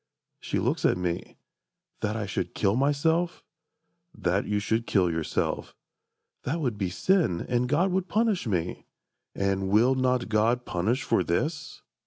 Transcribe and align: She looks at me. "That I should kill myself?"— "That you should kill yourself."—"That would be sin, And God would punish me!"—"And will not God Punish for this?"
She 0.39 0.57
looks 0.57 0.83
at 0.83 0.97
me. 0.97 1.37
"That 1.99 2.15
I 2.15 2.25
should 2.25 2.55
kill 2.55 2.75
myself?"— 2.75 3.43
"That 4.17 4.47
you 4.47 4.57
should 4.57 4.87
kill 4.87 5.11
yourself."—"That 5.11 6.59
would 6.59 6.75
be 6.75 6.89
sin, 6.89 7.45
And 7.47 7.69
God 7.69 7.91
would 7.91 8.07
punish 8.09 8.47
me!"—"And 8.47 9.69
will 9.69 9.93
not 9.93 10.27
God 10.27 10.65
Punish 10.65 11.03
for 11.03 11.23
this?" 11.23 11.83